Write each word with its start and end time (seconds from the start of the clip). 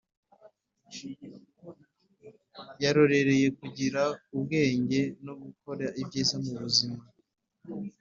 Yarorereye 2.83 3.47
kugira 3.59 4.01
ubwenge 4.35 5.01
no 5.25 5.33
gukor 5.41 5.77
ibyiza 6.01 6.35
mu 6.43 6.51
buzima 6.61 6.99